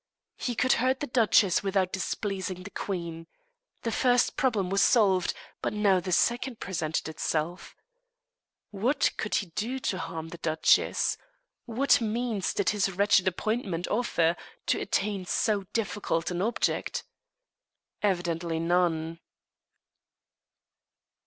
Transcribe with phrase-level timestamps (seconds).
[0.39, 3.27] He could hurt the duchess without displeasing the queen.
[3.83, 7.75] The first problem was solved; but now the second presented itself.
[8.71, 11.17] What could he do to harm the duchess?
[11.65, 14.35] What means did his wretched appointment offer
[14.65, 17.03] to attain so difficult an object?
[18.01, 19.19] Evidently none.